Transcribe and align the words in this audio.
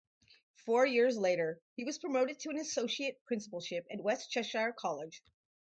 Four 0.65 0.83
years 0.87 1.15
later, 1.15 1.61
he 1.75 1.83
was 1.83 1.99
promoted 1.99 2.39
to 2.39 2.49
an 2.49 2.57
associate 2.57 3.23
principalship 3.25 3.85
at 3.91 4.01
West 4.01 4.31
Cheshire 4.31 4.73
College. 4.73 5.21